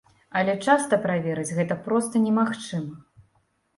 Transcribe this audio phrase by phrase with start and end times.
[0.39, 2.95] Але часта праверыць гэта проста немагчыма.